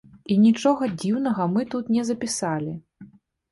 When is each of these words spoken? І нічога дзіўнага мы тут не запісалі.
І 0.35 0.37
нічога 0.45 0.83
дзіўнага 1.01 1.47
мы 1.57 1.61
тут 1.75 1.93
не 1.99 2.07
запісалі. 2.11 2.73